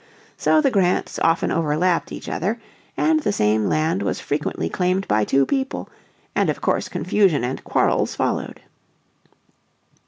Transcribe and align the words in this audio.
So 0.35 0.61
the 0.61 0.71
grants 0.71 1.19
often 1.19 1.51
overlapped 1.51 2.11
each 2.11 2.27
other, 2.27 2.59
and 2.97 3.19
the 3.19 3.31
same 3.31 3.67
land 3.69 4.01
was 4.01 4.19
frequently 4.19 4.67
claimed 4.67 5.07
by 5.07 5.23
two 5.25 5.45
people, 5.45 5.89
and 6.33 6.49
of 6.49 6.59
course 6.59 6.89
confusion 6.89 7.43
and 7.43 7.63
quarrels 7.63 8.15
followed. 8.15 8.61